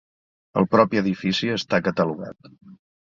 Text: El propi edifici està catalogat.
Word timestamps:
El 0.61 0.65
propi 0.71 1.01
edifici 1.01 1.51
està 1.59 1.81
catalogat. 1.89 2.53